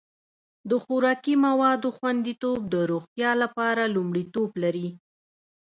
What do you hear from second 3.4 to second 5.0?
لپاره لومړیتوب لري.